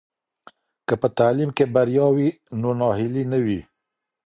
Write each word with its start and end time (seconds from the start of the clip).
که 0.87 0.93
په 1.01 1.07
تعلیم 1.17 1.49
کې 1.57 1.65
بریا 1.73 2.07
وي 2.15 2.29
نو 2.61 2.69
ناهیلي 2.79 3.23
نه 3.31 3.39
وي. 3.45 3.59